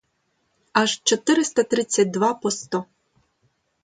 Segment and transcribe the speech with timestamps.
[0.73, 2.85] Аж чотириста тридцять два по сто.